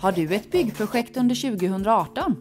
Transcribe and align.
Har 0.00 0.12
du 0.12 0.34
ett 0.34 0.50
byggprojekt 0.50 1.16
under 1.16 1.50
2018? 1.58 2.36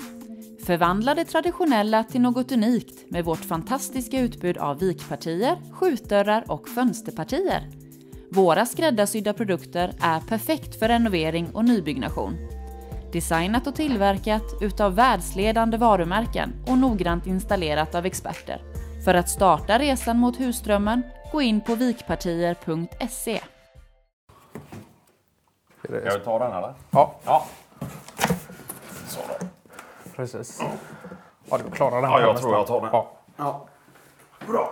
Förvandla 0.66 1.16
det 1.16 1.26
traditionella 1.26 2.04
till 2.04 2.22
något 2.22 2.52
unikt 2.52 3.12
med 3.12 3.26
vårt 3.26 3.46
fantastiska 3.46 4.20
utbud 4.20 4.58
av 4.58 4.80
vikpartier, 4.80 5.58
skjutdörrar 5.72 6.44
och 6.48 6.70
fönsterpartier. 6.70 7.70
Våra 8.32 8.66
skräddarsydda 8.66 9.34
produkter 9.34 9.94
är 10.02 10.20
perfekt 10.20 10.80
för 10.80 10.88
renovering 10.88 11.50
och 11.54 11.66
nybyggnation. 11.66 12.34
Designat 13.14 13.68
och 13.68 13.76
tillverkat 13.76 14.62
utav 14.62 14.96
världsledande 14.96 15.78
varumärken 15.78 16.54
och 16.68 16.78
noggrant 16.78 17.28
installerat 17.28 17.96
av 17.96 18.06
experter. 18.06 18.62
För 19.06 19.14
att 19.14 19.30
starta 19.30 19.80
resan 19.80 20.20
mot 20.20 20.40
husdrömmen, 20.40 21.04
gå 21.32 21.42
in 21.42 21.62
på 21.62 21.76
vikpartier.se. 21.76 23.40
Ska 25.88 26.18
vi 26.18 26.20
ta 26.26 26.40
den 26.40 26.52
eller? 26.52 26.74
Ja, 26.92 27.14
Ja. 27.26 27.46
Så 29.08 29.20
då. 29.40 29.46
precis. 30.16 30.62
Ja, 31.50 31.58
du 31.66 31.72
klarar 31.72 32.02
den 32.02 32.12
Ja, 32.12 32.22
jag 32.22 32.38
tror 32.38 32.54
jag 32.56 32.68
tar 32.68 32.82
den. 32.82 32.90
Ja. 32.94 33.08
Ja. 33.38 33.66
Bra. 34.48 34.70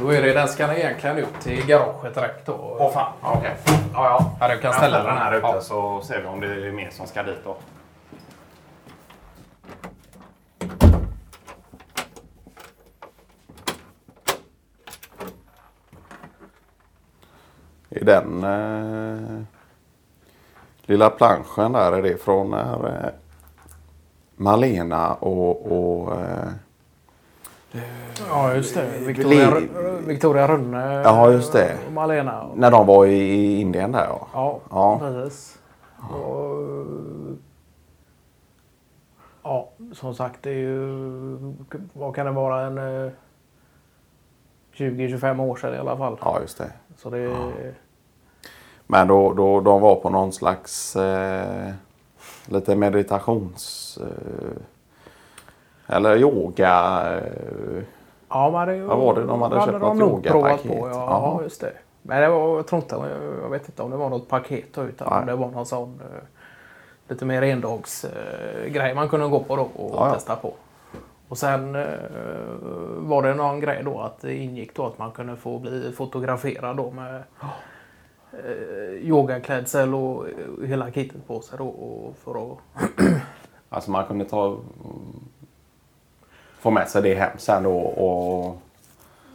Då 0.00 0.10
är 0.14 0.22
det, 0.22 0.32
den 0.32 0.48
ska 0.48 0.74
egentligen 0.76 1.16
ut 1.18 1.40
till 1.40 1.66
garaget 1.66 2.14
direkt 2.14 2.46
då. 2.46 2.76
Åh 2.80 2.92
fan. 2.92 3.12
Okej. 3.22 3.56
Ja, 3.66 4.04
ja. 4.04 4.30
Ja, 4.40 4.48
du 4.54 4.60
kan 4.60 4.72
ställa 4.72 5.02
den 5.02 5.16
här 5.18 5.34
ute 5.34 5.46
Ja. 5.46 5.60
så 5.60 6.00
ser 6.00 6.20
vi 6.20 6.26
om 6.26 6.40
det 6.40 6.46
är 6.66 6.72
mer 6.72 6.90
som 6.90 7.06
ska 7.06 7.22
dit 7.22 7.38
då. 7.44 7.56
Är 18.00 18.04
den 18.04 18.44
eh, 18.44 19.42
lilla 20.82 21.10
planschen 21.10 21.72
där, 21.72 21.92
är 21.92 22.02
det 22.02 22.22
från 22.22 22.50
när 22.50 22.86
eh, 23.04 23.10
Malena 24.36 25.14
och, 25.14 25.72
och 25.72 26.20
eh, 26.20 26.48
Ja, 28.30 28.54
just 28.54 28.74
det. 28.74 28.98
Victoria, 29.06 29.50
Le- 29.50 29.68
Victoria 30.06 30.48
Rönne 30.48 31.02
Ja, 31.04 31.30
just 31.30 31.52
det. 31.52 31.76
och 31.86 31.92
Malena. 31.92 32.46
när 32.54 32.70
de 32.70 32.86
var 32.86 33.06
i 33.06 33.60
Indien 33.60 33.92
där 33.92 34.04
ja. 34.08 34.28
Ja, 34.32 34.60
Ja. 34.70 34.98
precis. 34.98 35.58
Och, 36.12 36.56
ja, 39.42 39.68
som 39.92 40.14
sagt, 40.14 40.42
det 40.42 40.50
är 40.50 40.54
ju... 40.54 40.98
Vad 41.92 42.14
kan 42.14 42.26
det 42.26 42.32
vara? 42.32 42.66
En 42.66 42.78
eh, 43.06 43.10
20-25 44.74 45.40
år 45.42 45.56
sedan 45.56 45.74
i 45.74 45.78
alla 45.78 45.96
fall. 45.96 46.16
Ja, 46.20 46.40
just 46.40 46.58
det. 46.58 46.72
Så 46.96 47.10
det... 47.10 47.36
Men 48.90 49.08
då, 49.08 49.32
då 49.32 49.60
de 49.60 49.80
var 49.80 49.94
på 49.94 50.10
någon 50.10 50.32
slags 50.32 50.96
eh, 50.96 51.72
lite 52.46 52.76
meditations... 52.76 53.98
Eh, 54.02 54.62
eller 55.96 56.16
yoga. 56.16 57.02
Eh, 57.16 57.82
Ja, 58.28 58.50
men 58.50 58.68
det, 58.68 58.84
Vad 58.84 58.98
var 58.98 59.14
det? 59.14 59.26
De 59.26 59.42
hade 59.42 59.60
köpt 59.60 59.80
något 59.80 59.96
nog 59.96 60.26
yogapaket. 60.26 60.68
på. 60.68 60.88
Ja, 60.88 60.92
ja, 60.92 61.42
just 61.42 61.60
det. 61.60 61.72
Men 62.02 62.22
det 62.22 62.28
var, 62.28 62.56
jag 62.56 62.66
tror 62.66 62.82
inte, 62.82 62.96
jag 63.42 63.50
vet 63.50 63.68
inte 63.68 63.82
om 63.82 63.90
det 63.90 63.96
var 63.96 64.10
något 64.10 64.28
paket 64.28 64.74
då, 64.74 64.84
utan 64.84 65.08
om 65.08 65.16
Nej. 65.16 65.26
det 65.26 65.34
var 65.34 65.48
någon 65.48 65.66
sån 65.66 66.00
eh, 66.00 66.22
lite 67.08 67.24
mer 67.24 67.42
endagsgrej 67.42 68.90
eh, 68.90 68.94
man 68.94 69.08
kunde 69.08 69.28
gå 69.28 69.40
på 69.40 69.56
då 69.56 69.62
och 69.62 69.94
ja. 69.96 70.14
testa 70.14 70.36
på. 70.36 70.52
Och 71.28 71.38
sen 71.38 71.74
eh, 71.74 71.84
var 72.96 73.22
det 73.22 73.34
någon 73.34 73.60
grej 73.60 73.82
då 73.84 74.00
att 74.00 74.20
det 74.20 74.34
ingick 74.34 74.74
då 74.74 74.86
att 74.86 74.98
man 74.98 75.10
kunde 75.10 75.36
få 75.36 75.58
bli 75.58 75.92
fotograferad 75.92 76.76
då 76.76 76.90
med 76.90 77.22
eh, 78.32 78.92
yogaklädsel 79.08 79.94
och 79.94 80.28
eh, 80.28 80.66
hela 80.66 80.90
kittet 80.90 81.26
på 81.26 81.40
sig 81.40 81.58
då 81.58 81.68
och 81.68 82.16
för 82.24 82.52
att 82.52 82.58
alltså 83.68 83.90
man 83.90 84.06
kunde 84.06 84.24
ta... 84.24 84.58
Få 86.60 86.70
med 86.70 86.88
sig 86.88 87.02
det 87.02 87.14
hem 87.14 87.38
sen 87.38 87.62
då 87.62 87.78
och... 87.78 88.56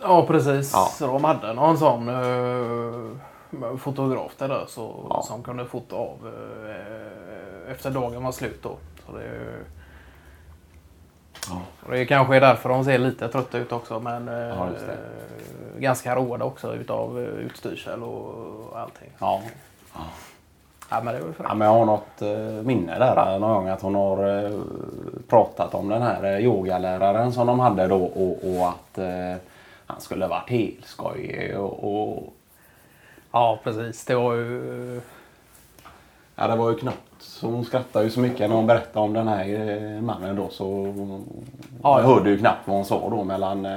Ja, 0.02 0.26
precis. 0.28 0.72
Ja. 0.74 0.90
Så 0.92 1.08
de 1.08 1.24
hade 1.24 1.54
någon 1.54 1.78
sån 1.78 2.10
uh, 2.10 3.78
fotograf 3.78 4.36
där, 4.38 4.48
då, 4.50 4.66
så, 4.68 5.08
Ja. 5.10 5.22
som 5.22 5.44
kunde 5.44 5.66
fota 5.66 5.96
av 5.96 6.34
eh, 6.68 7.72
efter 7.72 7.90
dagen 7.92 8.24
var 8.24 8.32
slut. 8.32 8.64
Då. 8.64 8.78
Så 9.06 9.18
det, 9.18 9.30
Ja. 11.50 11.62
det 11.90 12.06
kanske 12.06 12.36
är 12.36 12.42
därför 12.42 12.70
de 12.70 12.84
ser 12.86 12.98
lite 12.98 13.28
trötta 13.28 13.58
ut 13.58 13.72
också. 13.72 14.00
Men 14.00 14.28
eh, 14.28 14.34
Ja, 14.34 14.70
just 14.74 14.86
det. 14.88 14.98
Ganska 15.84 16.16
roade 16.16 16.44
också 16.44 16.76
utav 16.76 17.20
eh, 17.20 17.26
utstyrsel 17.26 18.04
och 18.04 18.80
allting. 18.80 19.10
Ja. 19.20 19.42
Ja, 20.90 21.02
men 21.04 21.14
det 21.14 21.20
var 21.22 21.34
Ja, 21.44 21.54
men 21.54 21.68
jag 21.68 21.74
har 21.76 21.86
något 21.86 22.22
eh, 22.22 22.64
minne 22.64 23.00
där 23.00 23.34
eh, 23.34 23.40
någon 23.40 23.54
gång 23.54 23.70
att 23.70 23.82
hon 23.82 23.96
har 23.96 24.46
eh, 24.46 24.60
pratat 25.28 25.74
om 25.74 25.90
den 25.90 26.02
här 26.02 26.24
eh, 26.24 26.40
yogaläraren 26.46 27.34
som 27.34 27.48
de 27.48 27.60
hade 27.60 27.88
då 27.88 28.04
och, 28.04 28.38
och 28.50 28.68
att 28.70 28.98
eh, 28.98 29.36
han 29.86 30.02
skulle 30.02 30.28
varit 30.28 30.50
helt 30.50 30.86
skojig 30.86 31.60
och, 31.60 31.84
och 32.14 32.34
Ja, 33.32 33.60
precis. 33.64 34.06
Det 34.06 34.16
var 34.16 34.34
ju... 34.34 35.02
ja, 36.36 36.48
det 36.48 36.56
var 36.56 36.70
ju 36.70 36.76
knappt 36.78 37.00
så 37.20 37.48
hon 37.48 37.66
skrattade 37.66 38.06
ju 38.06 38.12
så 38.12 38.20
mycket 38.20 38.50
när 38.50 38.56
hon 38.56 38.68
berättade 38.68 39.06
om 39.06 39.14
den 39.14 39.28
här 39.28 40.02
mannen 40.02 40.36
då 40.36 40.50
så 40.50 40.94
Ja, 41.84 42.00
jag 42.00 42.10
ja. 42.10 42.14
hörde 42.16 42.30
ju 42.30 42.38
knappt 42.38 42.68
vad 42.68 42.76
hon 42.76 42.86
sa 42.86 43.10
då 43.10 43.24
mellan 43.24 43.68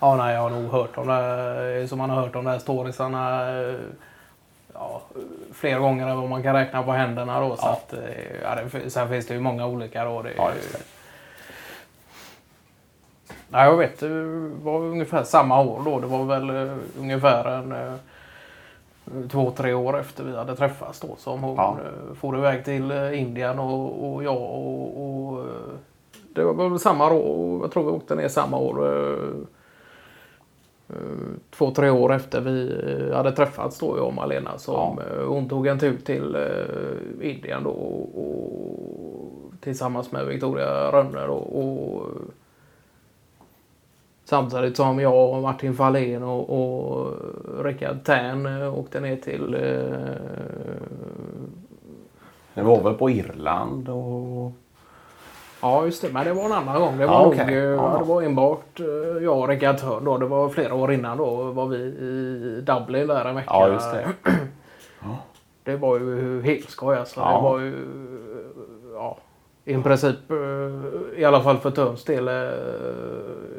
Ja, 0.00 0.16
nej, 0.16 0.34
jag 0.34 0.40
har 0.42 0.50
nog 0.50 0.70
hört 0.70 0.98
om 0.98 1.06
det, 1.06 1.88
som 1.88 1.98
man 1.98 2.10
har 2.10 2.16
hört 2.22 2.36
om 2.36 2.44
de 2.44 2.50
här 2.50 2.58
storiesarna 2.58 3.50
ja, 4.74 5.00
flera 5.52 5.78
gånger 5.78 6.08
än 6.08 6.16
vad 6.20 6.28
man 6.30 6.42
kan 6.42 6.54
räkna 6.54 6.82
på 6.82 6.92
händerna. 6.92 7.40
Då, 7.40 7.56
så 7.56 7.62
Ja. 7.66 7.72
att, 7.72 7.92
eh, 7.92 8.40
ja, 8.42 8.54
det, 8.72 8.90
sen 8.90 9.08
finns 9.08 9.26
det 9.26 9.34
ju 9.34 9.40
många 9.40 9.66
olika. 9.66 10.04
Då, 10.04 10.22
det, 10.22 10.32
Ja, 10.36 10.50
det. 10.72 10.78
Nej, 13.48 13.64
jag 13.68 13.76
vet, 13.76 14.00
det 14.00 14.08
var 14.62 14.78
ungefär 14.80 15.22
samma 15.24 15.60
år 15.60 15.82
då. 15.84 16.00
Det 16.00 16.06
var 16.06 16.24
väl 16.24 16.50
eh, 16.68 16.74
ungefär 17.00 17.44
en 17.44 17.72
eh, 17.72 17.92
två, 19.30 19.50
tre 19.50 19.72
år 19.74 20.00
efter 20.00 20.24
vi 20.24 20.36
hade 20.36 20.56
träffats 20.56 21.00
då 21.00 21.16
som 21.18 21.42
hon 21.42 21.56
Ja. 21.56 21.76
for 22.20 22.38
iväg 22.38 22.64
till 22.64 22.92
Indien 22.92 23.58
och, 23.58 24.12
och 24.14 24.24
jag 24.24 24.36
och, 24.36 25.00
och 25.32 25.44
det 26.34 26.44
var 26.44 26.68
väl 26.68 26.78
samma 26.78 27.12
år. 27.12 27.60
Jag 27.62 27.72
tror 27.72 27.84
vi 27.84 27.90
åkte 27.90 28.14
ner 28.14 28.28
samma 28.28 28.56
år. 28.56 29.18
Eh, 30.94 31.40
Två, 31.50 31.70
tre 31.70 31.90
år 31.90 32.12
efter 32.12 32.40
vi 32.40 32.80
eh, 32.86 33.16
hade 33.16 33.32
träffats 33.32 33.78
då, 33.78 33.96
jag 33.96 34.06
och 34.06 34.14
Malena. 34.14 34.58
Som, 34.58 34.98
eh, 34.98 35.26
Hon 35.26 35.48
tog 35.48 35.66
en 35.66 35.78
tur 35.78 35.98
till 36.04 36.36
Indien 37.20 37.64
då 37.64 37.70
och, 37.70 38.18
och 38.18 39.52
tillsammans 39.60 40.12
med 40.12 40.26
Victoria 40.26 40.92
Rönne 40.92 41.26
då, 41.26 41.34
och 41.34 42.06
Samtidigt 44.30 44.76
som 44.76 45.00
jag 45.00 45.30
och 45.30 45.42
Martin 45.42 45.74
Fahlén 45.74 46.22
och, 46.22 46.50
och 46.50 47.16
Rickard 47.64 48.04
Tern 48.04 48.62
åkte 48.62 49.00
ner 49.00 49.16
till 49.16 49.54
eh, 49.54 49.60
det 52.54 52.62
var 52.62 52.82
väl 52.82 52.94
på 52.94 53.10
Irland 53.10 53.88
och 53.88 54.52
Ja 55.62 55.84
just 55.84 56.02
det, 56.02 56.08
men 56.12 56.24
det 56.24 56.32
var 56.32 56.44
en 56.44 56.52
annan 56.52 56.80
gång. 56.80 56.98
Det 56.98 57.06
var 57.06 57.14
Ja, 57.14 57.22
nog 57.24 57.32
okej. 57.32 57.54
eh, 57.56 57.62
Ja. 57.64 57.96
det 57.98 58.04
var 58.04 58.22
enbart 58.22 58.80
eh, 58.80 59.22
jag 59.24 59.38
och 59.38 59.48
Rickard 59.48 59.78
Törn 59.78 60.04
då. 60.04 60.18
Det 60.18 60.26
var 60.26 60.48
flera 60.48 60.74
år 60.74 60.92
innan 60.92 61.18
då 61.18 61.34
var 61.42 61.66
vi 61.66 61.76
i 61.76 62.60
Dublin 62.66 63.06
där 63.06 63.24
en 63.24 63.34
vecka. 63.34 63.50
ja 63.52 63.68
just 63.68 63.92
det. 63.92 64.06
Det 65.64 65.76
var 65.76 65.98
ju 65.98 66.42
helt 66.42 66.70
skoj 66.70 66.96
alltså. 66.98 67.20
Ja. 67.20 67.36
Det 67.36 67.42
var 67.42 67.58
ju 67.58 67.66
ja, 67.70 67.76
i 69.70 69.82
princip 69.82 70.30
eh, 70.30 71.20
i 71.20 71.24
alla 71.24 71.40
fall 71.40 71.56
för 71.58 71.70
Törns 71.70 72.04
del 72.04 72.28
eh, 72.28 72.34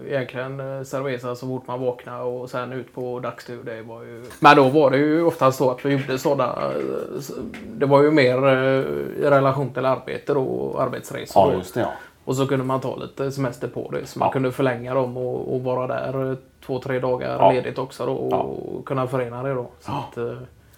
egentligen 0.08 0.60
eh, 0.60 0.84
cerveza 0.84 1.36
så 1.36 1.48
fort 1.48 1.68
man 1.68 1.82
vaknade 1.82 2.24
och 2.24 2.50
sen 2.50 2.74
ut 2.74 2.94
på 2.96 3.20
dagstur. 3.20 3.64
Det 3.64 3.82
var 3.82 4.02
ju... 4.04 4.24
Men 4.40 4.56
då 4.56 4.64
var 4.70 4.92
det 4.92 4.98
ju 4.98 5.24
oftast 5.24 5.58
så 5.58 5.72
att 5.72 5.86
vi 5.86 5.90
gjorde 5.94 6.18
sådana. 6.18 6.54
eh, 6.54 7.34
Det 7.78 7.86
var 7.86 8.04
ju 8.04 8.12
mer 8.12 8.48
eh, 8.48 9.24
i 9.26 9.30
relation 9.30 9.70
till 9.74 9.86
arbete 9.86 10.34
och 10.34 10.82
arbetsresor. 10.84 11.48
Ja 11.52 11.54
just 11.58 11.74
det 11.74 11.80
ja. 11.80 11.92
Och 12.26 12.36
så 12.36 12.48
kunde 12.48 12.66
man 12.66 12.80
ta 12.80 12.96
lite 12.96 13.32
semester 13.32 13.68
på 13.68 13.92
det. 13.92 14.06
Så 14.06 14.20
man 14.20 14.28
Ja. 14.28 14.32
kunde 14.34 14.52
förlänga 14.52 14.94
dem 14.94 15.18
och, 15.18 15.54
och 15.56 15.62
vara 15.64 15.88
där 15.88 16.32
eh, 16.32 16.38
två, 16.66 16.80
tre 16.80 17.00
dagar 17.00 17.36
Ja. 17.40 17.52
ledigt 17.52 17.78
också 17.78 18.06
då 18.06 18.14
och 18.14 18.86
kunna 18.86 19.08
förena 19.08 19.44
det 19.44 19.54
då. 19.54 19.68
Så 19.80 19.92
Ja. 19.92 20.06
att, 20.12 20.18
eh, 20.18 20.34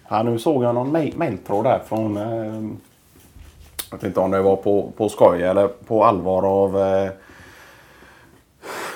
Ja, 0.08 0.22
nu 0.22 0.38
såg 0.38 0.64
jag 0.64 0.74
någon 0.74 0.92
mailtråd 1.16 1.64
där 1.64 1.78
från... 1.86 2.16
Eh, 2.16 2.76
vet 3.94 4.02
inte 4.02 4.20
om 4.20 4.30
det 4.30 4.42
var 4.42 4.56
på, 4.56 4.92
på 4.96 5.08
skoj 5.08 5.42
eller 5.42 5.68
på 5.68 6.04
allvar 6.04 6.46
av 6.46 6.78
eh, 6.78 7.10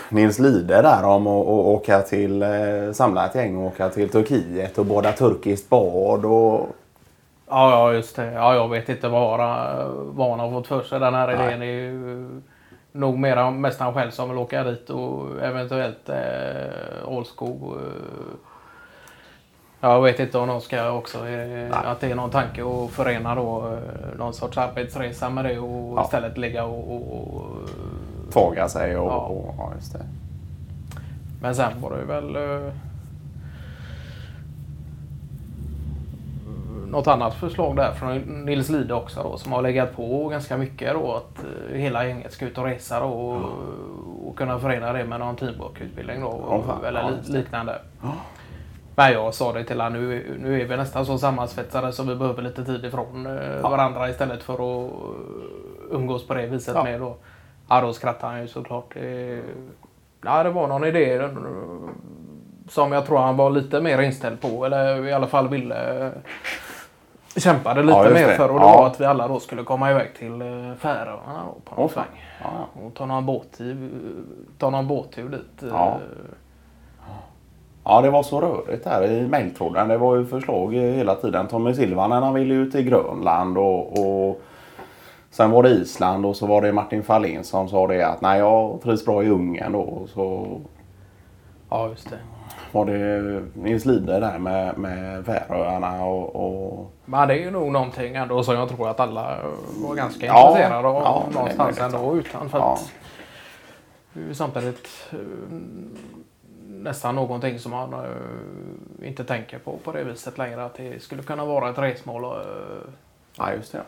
Nils 0.09 0.39
Lide 0.39 0.83
där 0.83 1.05
om 1.05 1.27
att 1.27 1.47
åka 1.47 2.00
till, 2.00 2.43
eh, 2.43 2.93
samla 2.93 3.27
ett 3.27 3.35
gäng 3.35 3.56
och 3.56 3.67
åka 3.67 3.89
till 3.89 4.09
Turkiet 4.09 4.79
och 4.79 4.87
bada 4.87 5.12
turkiskt 5.12 5.69
bad 5.69 6.25
och... 6.25 6.69
Ja, 7.50 7.71
ja, 7.71 7.93
just 7.93 8.17
det. 8.17 8.33
Ja, 8.33 8.55
jag 8.55 8.69
vet 8.69 8.89
inte 8.89 9.09
vad 9.09 9.41
han 9.41 10.41
har 10.41 10.50
fått 10.50 10.67
för 10.67 10.83
sig. 10.83 11.01
Den 11.01 11.15
här 11.15 11.27
Nej. 11.27 11.47
idén 11.47 11.62
är 11.62 11.67
ju 11.67 12.29
nog 12.93 13.19
mera, 13.19 13.51
mest 13.51 13.81
han 13.81 13.94
själv 13.94 14.11
som 14.11 14.29
vill 14.29 14.39
åka 14.39 14.65
dit 14.65 14.91
och 14.91 15.43
eventuellt 15.43 16.09
eh, 16.09 17.09
Ålskog. 17.09 17.77
Eh, 17.77 17.83
Jag 19.81 20.03
vet 20.03 20.21
inte 20.21 20.39
om 20.39 20.49
de 20.49 20.61
ska 20.61 20.91
också, 20.91 21.29
eh, 21.29 21.91
att 21.91 22.01
det 22.01 22.11
är 22.11 22.15
någon 22.15 22.31
tanke 22.31 22.63
att 22.63 22.91
förena 22.91 23.35
då 23.35 23.67
eh, 23.73 24.19
någon 24.19 24.35
sorts 24.35 24.59
arbetsresa 24.59 25.31
med 25.31 25.45
det 25.45 25.59
och 25.59 25.99
Ja. 25.99 26.05
istället 26.05 26.39
ligga 26.39 26.65
och, 26.65 26.93
och, 26.95 27.35
och 27.37 27.47
Tvåga 28.33 28.69
sig 28.69 28.97
och... 28.97 29.11
Ja. 29.11 29.17
och 29.17 29.55
ja, 29.59 29.73
just 29.77 29.93
det. 29.93 30.05
Men 31.43 31.55
sen 31.55 31.81
var 31.81 31.91
det 31.97 32.05
väl 32.05 32.37
eh, 32.37 32.73
något 36.91 37.07
annat 37.07 37.35
förslag 37.35 37.77
där 37.77 37.93
från 37.93 38.19
Nils 38.45 38.69
Lide 38.69 38.95
också 38.95 39.23
då 39.23 39.37
som 39.37 39.53
har 39.53 39.63
legat 39.63 39.97
på 39.97 40.29
ganska 40.29 40.57
mycket 40.57 40.93
då 40.95 41.15
att 41.15 41.45
eh, 41.73 41.79
hela 41.79 42.07
gänget 42.07 42.33
ska 42.33 42.45
ut 42.47 42.59
och 42.59 42.65
resa 42.65 43.01
då 43.01 43.07
och, 43.07 44.29
och 44.29 44.37
kunna 44.37 44.59
förena 44.59 44.93
det 44.93 45.05
med 45.05 45.21
någon 45.21 45.37
teamwork-utbildning 45.37 46.21
då 46.21 46.63
fan. 46.67 46.85
eller 46.85 47.19
liknande. 47.29 47.79
Men 48.99 49.12
jag 49.12 49.35
sa 49.35 49.53
det 49.53 49.65
till 49.65 49.81
honom, 49.81 49.93
nu, 50.09 50.37
nu 50.43 50.61
är 50.62 50.65
vi 50.67 50.77
nästan 50.77 51.06
så 51.06 51.19
sammansvetsade 51.19 51.93
så 51.93 52.03
vi 52.03 52.15
behöver 52.15 52.43
lite 52.43 52.65
tid 52.65 52.85
ifrån 52.85 53.27
eh, 53.27 53.61
varandra 53.71 54.11
istället 54.11 54.43
för 54.43 54.55
att 54.55 54.91
eh, 54.93 55.97
umgås 55.97 56.27
på 56.27 56.35
det 56.35 56.47
viset 56.47 56.75
Ja. 56.75 56.85
med 56.85 57.00
då. 57.00 57.17
Ja, 57.69 57.81
då 57.81 57.93
skrattade 57.93 58.33
han 58.33 58.43
ju 58.43 58.49
såklart. 58.49 58.95
Det, 58.95 59.41
ja, 60.25 60.43
det 60.43 60.50
var 60.50 60.69
någon 60.69 60.85
idé 60.85 61.15
eh, 61.15 61.31
som 62.69 62.93
jag 62.93 63.06
tror 63.06 63.19
han 63.19 63.37
var 63.37 63.50
lite 63.50 63.81
mer 63.81 64.03
inställd 64.03 64.41
på 64.41 64.65
eller 64.67 65.06
i 65.06 65.12
alla 65.12 65.27
fall 65.27 65.49
ville 65.49 66.12
kämpade 67.37 67.83
lite 67.83 67.99
Ja, 67.99 68.11
mer 68.11 68.29
för 68.37 68.49
och 68.51 68.61
det 68.61 68.67
Ja. 68.67 68.77
var 68.81 68.87
att 68.87 69.01
vi 69.01 69.05
alla 69.05 69.29
då 69.29 69.41
skulle 69.41 69.62
komma 69.65 69.91
iväg 69.91 70.15
till 70.15 70.33
Färöarna 70.79 71.43
på 71.65 71.75
någon 71.81 71.89
fan. 71.89 72.05
sväng. 72.05 72.23
Ja, 72.43 72.51
ja. 72.75 72.81
Och 72.83 72.94
ta 72.94 73.06
någon 73.06 73.27
båttur, 73.27 73.91
ta 74.59 74.71
någon 74.71 74.89
båttur 74.89 75.29
dit. 75.29 75.71
Ja. 75.73 75.99
Ja, 77.85 78.01
det 78.01 78.11
var 78.11 78.23
så 78.23 78.41
rörigt 78.41 78.87
här 78.87 79.05
i 79.05 79.27
mejltråden. 79.27 79.89
Det 79.89 79.99
var 79.99 80.17
ju 80.17 80.27
förslag 80.27 80.75
hela 80.75 81.15
tiden. 81.15 81.47
Tommy 81.49 81.75
Silvanen 81.75 82.23
han 82.23 82.35
ville 82.35 82.55
ju 82.55 82.71
till 82.71 82.83
Grönland 82.89 83.59
och, 83.59 83.99
och 84.29 84.41
sen 85.31 85.51
var 85.51 85.63
det 85.63 85.69
Island 85.71 86.27
och 86.27 86.37
så 86.37 86.47
var 86.47 86.63
det 86.63 86.73
Martin 86.73 87.03
Fahlén 87.03 87.45
som 87.45 87.69
sa 87.69 87.87
det 87.87 88.03
att 88.03 88.21
nej 88.21 88.39
jag 88.39 88.81
trivs 88.83 89.05
bra 89.05 89.23
i 89.23 89.29
Ungern 89.29 89.73
då. 89.73 89.81
Och 89.81 90.09
så 90.09 90.47
ja, 91.71 91.89
just 91.89 92.11
det. 92.11 92.19
var 92.73 92.85
det 92.85 93.43
Nils 93.55 93.85
Lide 93.85 94.21
där 94.21 94.39
med, 94.39 94.79
med 94.79 95.27
Färöarna 95.27 96.05
och, 96.05 96.37
och 96.37 96.91
Men 97.05 97.29
det 97.29 97.35
är 97.35 97.39
ju 97.39 97.51
nog 97.51 97.73
någonting 97.73 98.15
ändå 98.17 98.43
som 98.43 98.55
jag 98.55 98.69
tror 98.69 98.89
att 98.89 99.01
alla 99.01 99.37
var 99.87 99.95
ganska 99.95 100.27
Ja, 100.27 100.49
intresserade 100.49 100.89
av 100.89 101.03
ja, 101.03 101.25
någonstans 101.35 101.81
ändå 101.81 102.17
utan 102.17 102.49
för 102.49 102.59
Ja. 102.59 102.79
samtidigt 104.33 104.89
eh, 105.13 105.19
nästan 106.83 107.15
någonting 107.15 107.59
som 107.59 107.71
man 107.73 107.93
eh, 107.95 109.09
inte 109.09 109.25
tänker 109.25 109.59
på 109.59 109.77
på 109.85 109.93
det 109.93 110.05
viset 110.05 110.39
längre 110.39 110.65
att 110.65 110.75
det 110.75 111.03
skulle 111.03 111.23
kunna 111.23 111.45
vara 111.45 111.71
ett 111.71 111.79
resmål. 111.79 112.25
eh. 112.25 112.31
ja 113.39 113.53
just 113.53 113.73
det. 113.73 113.83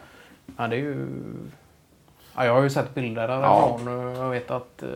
Ja, 0.57 0.67
det 0.69 0.77
är 0.77 0.81
ju... 0.81 1.07
Ja, 2.37 2.45
jag 2.45 2.55
har 2.55 2.63
ju 2.63 2.71
sett 2.71 2.95
bilder 2.95 3.29
därifrån. 3.29 3.87
Ja. 3.87 4.23
Jag 4.25 4.31
vet 4.31 4.51
att... 4.51 4.83
eh, 4.83 4.89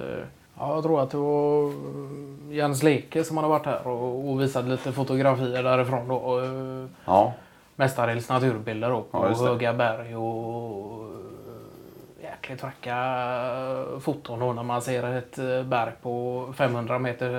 Ja, 0.59 0.75
jag 0.75 0.83
tror 0.85 1.03
att 1.03 1.11
det 1.11 1.17
var 1.17 1.67
eh, 1.69 2.57
Jens 2.57 2.83
Leke 2.83 3.25
som 3.25 3.37
hade 3.37 3.49
varit 3.49 3.67
här 3.67 3.87
och, 3.87 4.31
och 4.31 4.41
visat 4.41 4.65
lite 4.65 4.93
fotografier 4.93 5.63
därifrån. 5.63 6.09
Då, 6.09 6.41
eh, 6.41 6.87
Ja, 7.05 7.33
mestadels 7.77 8.29
naturbilder 8.29 8.91
då, 8.91 9.03
på 9.03 9.19
Ja, 9.39 9.47
höga 9.47 9.73
berg 9.73 10.17
och 10.17 11.04
jäkligt 12.45 12.61
fräcka 12.61 12.97
eh, 13.95 13.99
foton 13.99 14.39
då 14.39 14.53
när 14.53 14.63
man 14.63 14.83
ser 14.83 15.05
ett 15.05 15.39
eh, 15.39 15.63
berg 15.63 15.93
på 16.03 16.45
500 16.57 16.99
meter 16.99 17.31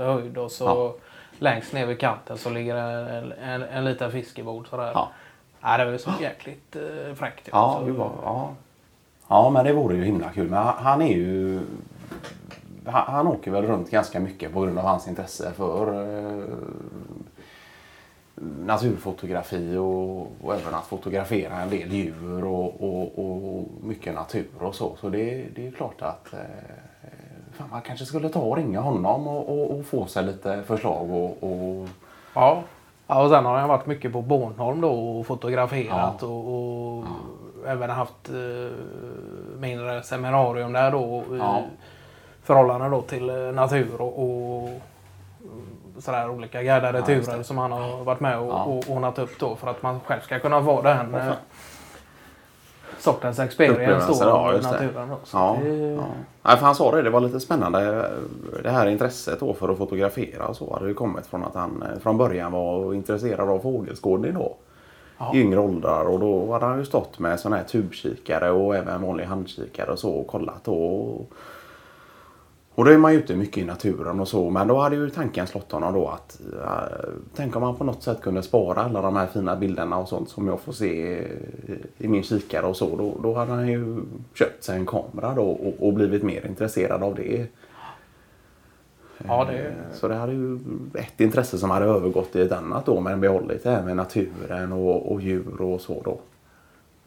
eh, 0.00 0.06
höjd 0.06 0.38
och 0.38 0.50
så 0.50 0.64
Ja. 0.64 0.94
längst 1.38 1.72
ner 1.72 1.86
vid 1.86 2.00
kanten 2.00 2.38
så 2.38 2.50
ligger 2.50 2.76
en, 2.76 3.32
en, 3.32 3.62
en 3.62 3.84
liten 3.84 4.12
fiskebod 4.12 4.66
sådär. 4.66 4.90
Ja. 4.94 5.08
Ja, 5.60 5.76
det 5.78 5.84
var 5.84 5.92
ju 5.92 5.98
så 5.98 6.10
jäkligt 6.20 6.76
eh, 6.76 7.14
fräckt. 7.14 7.48
ja, 7.52 7.76
så, 7.80 7.86
det 7.86 7.92
var, 7.92 8.10
ja. 8.22 8.50
ja 9.28 9.50
men 9.50 9.64
det 9.64 9.72
vore 9.72 9.96
ju 9.96 10.04
himla 10.04 10.28
kul. 10.30 10.50
Men 10.50 10.62
han, 10.66 11.02
är 11.02 11.14
ju... 11.16 11.60
Han, 12.86 13.14
han 13.14 13.26
åker 13.26 13.50
väl 13.50 13.66
runt 13.66 13.90
ganska 13.90 14.20
mycket 14.20 14.52
på 14.52 14.60
grund 14.60 14.78
av 14.78 14.84
hans 14.84 15.08
intresse 15.08 15.52
för 15.56 15.86
naturfotografi 18.64 19.76
och, 19.76 20.20
och 20.42 20.54
även 20.54 20.74
att 20.74 20.86
fotografera 20.86 21.56
en 21.60 21.70
del 21.70 21.92
djur 21.92 22.44
och, 22.44 22.80
och, 22.80 23.18
och 23.18 23.64
mycket 23.82 24.14
natur 24.14 24.46
och 24.60 24.74
så. 24.74 24.96
Så 25.00 25.08
det, 25.08 25.44
det 25.56 25.66
är 25.66 25.70
klart 25.70 26.02
att 26.02 26.32
eh, 26.32 26.38
fan, 27.52 27.68
man 27.70 27.80
kanske 27.82 28.06
skulle 28.06 28.28
ta 28.28 28.40
och 28.40 28.56
ringa 28.56 28.80
honom 28.80 29.26
och, 29.28 29.86
få 29.86 30.06
sig 30.06 30.24
lite 30.24 30.62
förslag 30.62 31.10
och, 31.10 31.88
Ja. 32.34 32.62
ja, 33.06 33.22
och 33.24 33.30
sen 33.30 33.44
har 33.44 33.58
jag 33.58 33.68
varit 33.68 33.86
mycket 33.86 34.12
på 34.12 34.22
Bornholm 34.22 34.80
då 34.80 34.90
och 35.18 35.26
fotograferat 35.26 36.22
och, 36.22 36.98
och 36.98 37.04
även 37.66 37.90
haft 37.90 38.28
eh, 38.28 38.76
mindre 39.58 40.02
seminarium 40.02 40.72
där 40.72 40.90
då. 40.90 41.22
i 41.34 41.38
Ja. 41.38 41.62
Förhållande 42.42 42.88
då 42.88 43.02
till 43.02 43.30
eh, 43.30 43.36
natur 43.36 44.00
och 44.00 44.68
sådär 45.98 46.30
olika 46.30 46.62
guidade 46.62 46.98
Ja, 46.98 47.04
turer 47.06 47.38
det. 47.38 47.44
som 47.44 47.58
han 47.58 47.72
har 47.72 48.04
varit 48.04 48.20
med 48.20 48.38
och, 48.38 48.48
Ja. 48.48 48.64
och 48.64 48.84
ordnat 48.90 49.18
upp 49.18 49.38
då 49.38 49.56
för 49.56 49.66
att 49.68 49.82
man 49.82 50.00
själv 50.00 50.20
ska 50.20 50.38
kunna 50.38 50.60
vara 50.60 50.94
den 50.94 51.14
eh, 51.14 51.32
sortens 52.98 53.38
experience 53.38 54.06
då 54.24 54.28
ja, 54.28 54.54
i 54.54 54.56
det. 54.58 54.62
naturen. 54.70 55.08
Då. 55.08 55.16
Ja, 55.32 55.56
det, 55.62 55.68
ja. 55.76 56.04
Nej, 56.42 56.56
för 56.56 56.66
han 56.66 56.74
sa 56.74 56.90
det, 56.96 57.02
det 57.02 57.10
var 57.10 57.20
lite 57.20 57.40
spännande. 57.40 58.10
Det 58.62 58.70
här 58.70 58.86
intresset 58.86 59.40
då 59.40 59.54
för 59.54 59.68
att 59.68 59.78
fotografera 59.78 60.46
och 60.46 60.56
så 60.56 60.72
hade 60.74 60.88
ju 60.88 60.94
kommit 60.94 61.26
från 61.26 61.44
att 61.44 61.54
han 61.54 61.82
eh, 61.82 61.98
från 62.00 62.18
början 62.18 62.52
var 62.52 62.94
intresserad 62.94 63.48
av 63.48 63.58
fågelskådning 63.58 64.34
då. 64.34 64.56
Ja. 65.18 65.30
I 65.34 65.40
yngre 65.40 65.58
åldrar 65.60 66.04
och 66.04 66.20
då 66.20 66.52
hade 66.52 66.66
han 66.66 66.78
ju 66.78 66.84
stått 66.84 67.18
med 67.18 67.40
sån 67.40 67.52
här 67.52 67.62
tubkikare 67.64 68.50
och 68.50 68.76
även 68.76 69.02
vanlig 69.02 69.24
handkikare 69.24 69.90
och 69.92 69.98
så 69.98 70.10
och 70.14 70.26
kollat 70.26 70.64
då. 70.64 70.74
Och, 70.74 71.26
och 72.74 72.84
då 72.84 72.90
är 72.90 72.98
man 72.98 73.12
ju 73.12 73.18
ute 73.18 73.36
mycket 73.36 73.58
i 73.58 73.64
naturen 73.64 74.20
och 74.20 74.28
så 74.28 74.50
men 74.50 74.68
då 74.68 74.78
hade 74.78 74.96
ju 74.96 75.10
tanken 75.10 75.46
slått 75.46 75.72
honom 75.72 75.94
då 75.94 76.08
att 76.08 76.40
eh, 76.62 77.08
tänk 77.34 77.56
om 77.56 77.62
man 77.62 77.76
på 77.76 77.84
något 77.84 78.02
sätt 78.02 78.20
kunde 78.20 78.42
spara 78.42 78.80
alla 78.80 79.02
de 79.02 79.16
här 79.16 79.26
fina 79.26 79.56
bilderna 79.56 79.98
och 79.98 80.08
sånt 80.08 80.28
som 80.28 80.48
jag 80.48 80.60
får 80.60 80.72
se 80.72 81.12
i, 81.12 81.28
i 81.98 82.08
min 82.08 82.22
kikare 82.22 82.66
och 82.66 82.76
så. 82.76 82.96
Då, 82.96 83.18
då 83.22 83.34
hade 83.34 83.52
han 83.52 83.68
ju 83.68 84.00
köpt 84.34 84.64
sig 84.64 84.76
en 84.76 84.86
kamera 84.86 85.34
då 85.34 85.42
och, 85.42 85.86
och 85.86 85.92
blivit 85.92 86.22
mer 86.22 86.46
intresserad 86.46 87.02
av 87.02 87.14
det. 87.14 87.46
ja, 89.26 89.44
det, 89.50 89.58
Eh, 89.58 89.72
Så 89.92 90.08
det 90.08 90.14
hade 90.14 90.32
ju 90.32 90.58
ett 90.94 91.20
intresse 91.20 91.58
som 91.58 91.70
hade 91.70 91.86
övergått 91.86 92.36
i 92.36 92.42
ett 92.42 92.52
annat 92.52 92.86
då 92.86 93.00
men 93.00 93.20
behållit 93.20 93.62
det 93.62 93.70
här 93.70 93.82
med 93.82 93.96
naturen 93.96 94.72
och, 94.72 95.12
och 95.12 95.20
djur 95.20 95.60
och 95.60 95.80
så 95.80 96.02
då. 96.04 96.18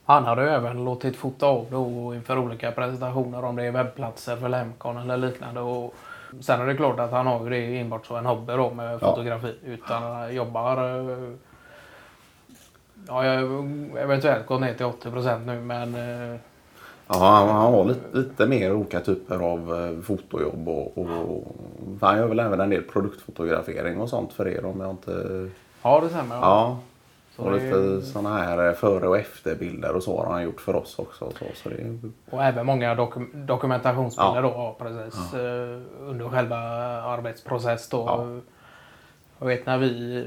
Han 0.07 0.25
hade 0.25 0.51
även 0.51 0.85
låtit 0.85 1.15
fota 1.15 1.45
av 1.45 1.65
då 1.71 2.13
inför 2.15 2.37
olika 2.37 2.71
presentationer 2.71 3.45
om 3.45 3.55
det 3.55 3.63
är 3.63 3.71
webbplatser 3.71 4.35
för 4.35 4.49
Lemcon 4.49 4.97
eller 4.97 5.17
liknande. 5.17 5.59
Och 5.61 5.93
sen 6.41 6.61
är 6.61 6.65
det 6.65 6.75
klart 6.75 6.99
att 6.99 7.11
han 7.11 7.27
har 7.27 7.43
ju 7.43 7.49
det 7.49 7.79
enbart 7.79 8.05
som 8.05 8.15
en 8.17 8.25
hobby 8.25 8.53
då 8.53 8.69
med 8.73 8.93
Ja. 8.93 8.99
fotografi. 8.99 9.55
Utan 9.65 10.35
jobbar... 10.35 10.77
eh, 11.11 11.17
Ja, 13.07 13.25
jag 13.25 13.47
har 13.47 13.67
eventuellt 13.97 14.45
gått 14.45 14.61
ner 14.61 14.73
till 14.73 14.85
80 14.85 15.11
procent 15.11 15.45
nu 15.45 15.61
men... 15.61 15.95
eh, 15.95 16.39
Ja, 17.09 17.15
han, 17.19 17.47
han 17.49 17.73
har 17.73 17.85
lite, 17.85 18.17
lite 18.17 18.45
mer 18.47 18.73
olika 18.73 18.99
typer 18.99 19.39
av 19.39 19.75
eh, 19.97 20.01
fotojobb 20.03 20.69
och, 20.69 20.97
och 20.97 21.07
han 22.01 22.17
gör 22.17 22.27
väl 22.27 22.39
även 22.39 22.59
en 22.61 22.69
del 22.69 22.81
produktfotografering 22.81 24.01
och 24.01 24.09
sånt 24.09 24.33
för 24.33 24.47
er 24.47 24.65
om 24.65 24.81
jag 24.81 24.89
inte... 24.89 25.49
Ja, 25.83 25.99
det 25.99 26.09
stämmer. 26.09 26.35
Ja. 26.35 26.77
Så 26.81 26.96
Och 27.37 27.51
lite 27.51 28.01
sådana 28.01 28.37
här 28.37 28.73
före 28.73 29.07
och 29.07 29.17
efterbilder 29.17 29.95
och 29.95 30.03
så 30.03 30.23
har 30.23 30.31
han 30.33 30.43
gjort 30.43 30.61
för 30.61 30.75
oss 30.75 30.99
också. 30.99 31.25
och 31.25 31.33
Så, 31.33 31.45
så 31.55 31.69
det, 31.69 31.99
Och 32.29 32.43
även 32.43 32.65
många 32.65 32.95
dokum 32.95 33.31
dokumentationsbilder 33.33 34.35
Ja. 34.35 34.41
då, 34.41 34.47
ja, 34.49 34.75
precis. 34.79 35.33
eh, 35.33 35.79
under 36.01 36.29
själva 36.29 36.57
arbetsprocess 37.01 37.89
då. 37.89 37.97
Ja. 38.07 38.39
Jag 39.39 39.47
vet 39.47 39.65
när 39.65 39.77
vi... 39.77 40.17
eh, 40.17 40.23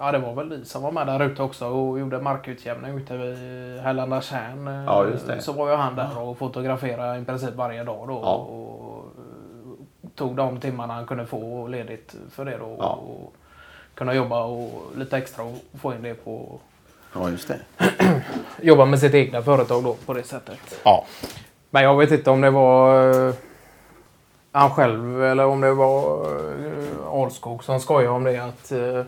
Ja, 0.00 0.12
det 0.12 0.18
var 0.18 0.34
väl 0.34 0.48
vi 0.48 0.64
som 0.64 0.82
var 0.82 0.92
med 0.92 1.06
där 1.06 1.22
ute 1.22 1.42
också 1.42 1.66
och 1.66 1.98
gjorde 2.00 2.20
markutjämning 2.20 2.98
ute 2.98 3.16
vid 3.16 3.36
Hällanda 3.80 4.20
tjärn. 4.20 4.68
eh, 4.68 4.84
Ja. 4.84 5.40
Så 5.40 5.52
var 5.52 5.70
ju 5.70 5.76
han 5.76 5.96
där 5.96 6.18
och 6.22 6.38
fotograferade 6.38 7.18
i 7.20 7.24
princip 7.24 7.54
varje 7.54 7.84
dag 7.84 8.08
då. 8.08 8.20
Ja. 8.22 8.34
Och 8.34 9.04
eh, 9.18 10.08
tog 10.14 10.36
de 10.36 10.60
timmarna 10.60 10.94
han 10.94 11.06
kunde 11.06 11.26
få 11.26 11.66
ledigt 11.66 12.16
för 12.30 12.44
det 12.44 12.56
då. 12.58 12.76
Ja. 12.78 12.92
Och 12.92 13.34
kunna 13.98 14.14
jobba 14.14 14.44
och 14.44 14.96
lite 14.96 15.18
extra 15.18 15.44
och 15.44 15.80
få 15.80 15.94
in 15.94 16.02
det 16.02 16.14
på... 16.14 16.60
ja, 17.14 17.30
just 17.30 17.48
det. 17.48 17.60
Jobba 18.62 18.84
med 18.84 18.98
sitt 18.98 19.14
egna 19.14 19.42
företag 19.42 19.84
då 19.84 19.94
på 20.06 20.14
det 20.14 20.22
sättet. 20.22 20.80
Ja. 20.84 21.04
Men 21.70 21.82
jag 21.82 21.96
vet 21.98 22.10
inte 22.10 22.30
om 22.30 22.40
det 22.40 22.50
var 22.50 23.10
eh, 23.28 23.34
han 24.52 24.70
själv 24.70 25.24
eller 25.24 25.46
om 25.46 25.60
det 25.60 25.72
var 25.72 26.26
eh, 26.26 27.12
Alskog 27.12 27.64
som 27.64 27.80
skojade 27.80 28.14
om 28.14 28.24
det. 28.24 28.38
Att, 28.38 28.72
eh, 28.72 29.04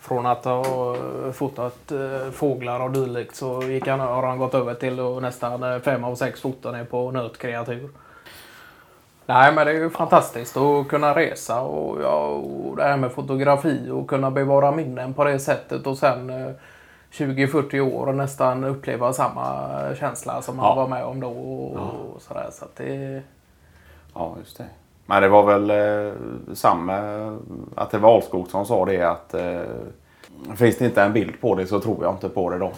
från 0.00 0.26
att 0.26 0.44
ha 0.44 0.96
fotat 1.32 1.92
fåglar 2.32 2.80
och 2.80 2.90
dylikt 2.90 3.36
så 3.36 3.62
gick 3.62 3.86
han, 3.86 4.00
har 4.00 4.22
han 4.22 4.38
gått 4.38 4.54
över 4.54 4.74
till 4.74 5.00
att 5.00 5.22
nästan 5.22 5.80
fem 5.80 6.04
av 6.04 6.14
sex 6.14 6.40
foton 6.40 6.74
är 6.74 6.84
på 6.84 7.10
nötkreatur. 7.10 7.88
Nej 9.26 9.52
men 9.54 9.66
det 9.66 9.72
är 9.72 9.76
ju 9.76 9.90
fantastiskt 9.90 10.56
att 10.56 10.88
kunna 10.88 11.14
resa 11.14 11.60
och, 11.60 12.02
ja, 12.02 12.26
och 12.26 12.76
det 12.76 12.82
här 12.82 12.96
med 12.96 13.12
fotografi 13.12 13.90
och 13.90 14.08
kunna 14.08 14.30
bevara 14.30 14.70
minnen 14.72 15.14
på 15.14 15.24
det 15.24 15.38
sättet 15.38 15.86
och 15.86 15.98
sen 15.98 16.30
eh, 16.30 16.50
20-40 17.12 17.80
år 17.80 18.06
och 18.06 18.14
nästan 18.14 18.64
uppleva 18.64 19.12
samma 19.12 19.68
känsla 20.00 20.42
som 20.42 20.56
man 20.56 20.66
Ja. 20.66 20.74
var 20.74 20.88
med 20.88 21.04
om 21.04 21.20
då. 21.20 21.28
Och, 21.30 21.74
och 22.14 22.22
sådär, 22.22 22.48
så 22.52 22.64
det, 22.76 23.22
Ja, 24.14 24.34
just 24.38 24.58
det. 24.58 24.66
Men 25.06 25.22
det 25.22 25.28
var 25.28 25.42
väl 25.58 25.70
eh, 25.70 26.12
samma, 26.54 26.96
att 27.74 27.90
det 27.90 27.98
var 27.98 28.14
Alskog 28.16 28.48
som 28.48 28.66
sa 28.66 28.84
det 28.84 29.02
att 29.02 29.34
eh, 29.34 29.60
finns 30.56 30.78
det 30.78 30.84
inte 30.84 31.02
en 31.02 31.12
bild 31.12 31.40
på 31.40 31.54
det 31.54 31.66
så 31.66 31.80
tror 31.80 32.04
jag 32.04 32.14
inte 32.14 32.28
på 32.28 32.50
det 32.50 32.58
då. 32.58 32.72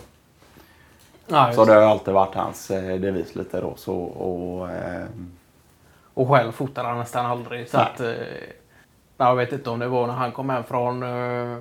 nej, 1.26 1.54
Så 1.54 1.64
det 1.64 1.74
har 1.74 1.82
alltid 1.82 2.14
varit 2.14 2.34
hans 2.34 2.70
eh, 2.70 3.00
devis 3.00 3.34
lite 3.34 3.60
då. 3.60 3.72
Så, 3.76 3.94
och, 3.96 4.70
eh, 4.70 5.04
Och 6.16 6.28
själv 6.28 6.52
fotar 6.52 6.85
han 6.85 6.99
nästan 6.99 7.26
aldrig. 7.26 7.68
Så 7.68 7.78
att, 7.78 8.00
eh, 8.00 8.14
jag 9.16 9.37
vet 9.37 9.52
inte 9.52 9.70
om 9.70 9.78
det 9.78 9.88
var 9.88 10.06
när 10.06 10.14
han 10.14 10.32
kom 10.32 10.50
hem 10.50 10.64
från... 10.64 11.02
Eh, 11.02 11.58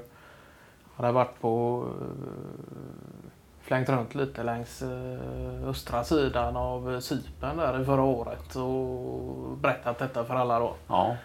hade 0.96 1.12
varit 1.12 1.42
på... 1.42 1.86
Eh, 2.02 3.30
flängt 3.62 3.90
runt 3.90 4.16
lite 4.16 4.44
längs 4.44 4.82
eh, 4.82 5.70
östra 5.70 6.04
sidan 6.04 6.56
av 6.58 7.00
Cypern 7.00 7.58
där 7.58 7.82
i 7.82 7.86
förra 7.86 8.02
året 8.04 8.56
och 8.56 9.58
berättat 9.58 10.00
detta 10.00 10.26
för 10.26 10.36
alla 10.36 10.60
då. 10.60 10.74
ja, 10.88 11.16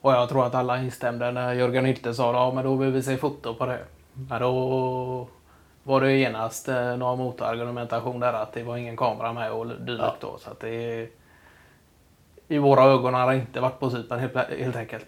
Och 0.00 0.12
jag 0.12 0.28
tror 0.28 0.46
att 0.46 0.54
alla 0.54 0.78
instämde 0.82 1.32
när 1.32 1.52
Jörgen 1.52 1.84
Hylte 1.84 2.14
sa 2.14 2.32
ja 2.32 2.52
men 2.54 2.64
då 2.64 2.74
vill 2.74 2.90
vi 2.92 3.02
se 3.02 3.16
foto 3.16 3.54
på 3.54 3.66
det. 3.66 3.80
Men 4.12 4.40
då 4.42 5.28
var 5.82 6.00
det 6.00 6.12
genast 6.12 6.68
eh, 6.68 6.96
någon 6.96 7.18
motargumentation 7.18 8.20
där 8.20 8.32
att 8.32 8.52
det 8.52 8.62
var 8.62 8.76
ingen 8.76 8.96
kamera 8.96 9.32
med 9.32 9.52
och 9.52 9.66
dylikt 9.66 10.20
då. 10.20 10.38
Så 10.38 10.50
att 10.50 10.60
det 10.60 11.08
i 12.52 12.58
våra 12.58 12.84
ögon 12.84 13.14
har 13.14 13.32
det 13.32 13.38
inte 13.38 13.60
varit 13.60 13.80
på 13.80 13.90
Cypern 13.90 14.18
helt, 14.18 14.36
helt 14.58 14.76
enkelt. 14.76 15.06